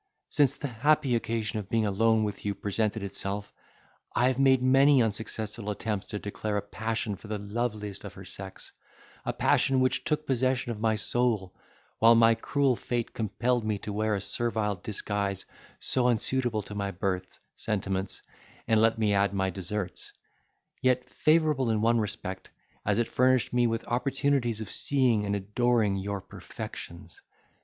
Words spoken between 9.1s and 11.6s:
passion which took possession of my soul,